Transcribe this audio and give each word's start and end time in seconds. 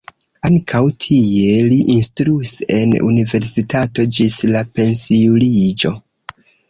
Ankaŭ 0.47 0.79
tie 1.03 1.51
li 1.73 1.77
instruis 1.95 2.53
en 2.77 2.95
universitato 3.09 4.07
ĝis 4.19 4.39
la 4.57 4.65
pensiuliĝo. 4.79 5.93